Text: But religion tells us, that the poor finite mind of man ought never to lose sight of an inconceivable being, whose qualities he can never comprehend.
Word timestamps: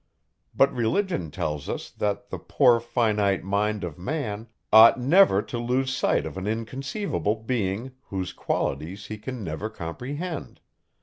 But 0.55 0.73
religion 0.73 1.29
tells 1.29 1.69
us, 1.69 1.91
that 1.91 2.31
the 2.31 2.39
poor 2.39 2.79
finite 2.79 3.43
mind 3.43 3.83
of 3.83 3.99
man 3.99 4.47
ought 4.73 4.99
never 4.99 5.43
to 5.43 5.59
lose 5.59 5.93
sight 5.95 6.25
of 6.25 6.37
an 6.37 6.47
inconceivable 6.47 7.35
being, 7.35 7.91
whose 8.07 8.33
qualities 8.33 9.05
he 9.05 9.19
can 9.19 9.43
never 9.43 9.69
comprehend. 9.69 10.59